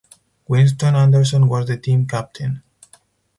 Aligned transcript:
Winston 0.47 0.95
Anderson 0.95 1.47
was 1.47 1.67
the 1.67 1.77
team 1.77 2.07
captain. 2.07 2.63